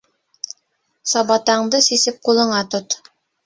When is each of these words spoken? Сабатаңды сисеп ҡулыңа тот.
Сабатаңды 1.11 1.85
сисеп 1.91 2.21
ҡулыңа 2.27 2.67
тот. 2.77 3.01